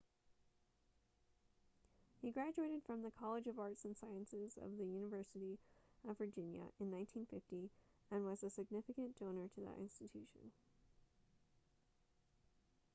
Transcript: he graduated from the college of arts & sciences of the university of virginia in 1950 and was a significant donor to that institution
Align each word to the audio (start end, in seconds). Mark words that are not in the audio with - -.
he 2.23 2.31
graduated 2.31 2.81
from 2.83 3.03
the 3.03 3.11
college 3.11 3.45
of 3.45 3.59
arts 3.59 3.85
& 3.91 3.99
sciences 3.99 4.57
of 4.59 4.75
the 4.75 4.83
university 4.83 5.59
of 6.09 6.17
virginia 6.17 6.63
in 6.79 6.89
1950 6.89 7.69
and 8.09 8.25
was 8.25 8.41
a 8.41 8.49
significant 8.49 9.15
donor 9.19 9.47
to 9.47 9.61
that 9.61 9.77
institution 9.79 10.49